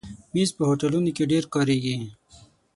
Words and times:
مېز 0.33 0.49
په 0.57 0.63
هوټلونو 0.69 1.09
کې 1.15 1.29
ډېر 1.31 1.43
کارېږي. 1.53 1.97